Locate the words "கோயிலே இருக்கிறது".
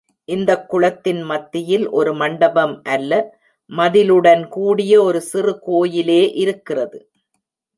5.59-6.99